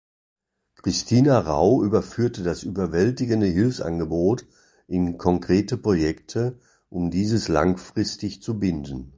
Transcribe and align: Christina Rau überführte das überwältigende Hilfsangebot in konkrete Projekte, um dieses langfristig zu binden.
Christina 0.81 1.37
Rau 1.41 1.83
überführte 1.83 2.41
das 2.41 2.63
überwältigende 2.63 3.45
Hilfsangebot 3.45 4.47
in 4.87 5.19
konkrete 5.19 5.77
Projekte, 5.77 6.59
um 6.89 7.11
dieses 7.11 7.47
langfristig 7.49 8.41
zu 8.41 8.57
binden. 8.57 9.09